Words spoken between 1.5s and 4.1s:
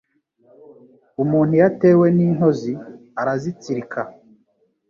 iyo atewe n’intozi arazitsirika,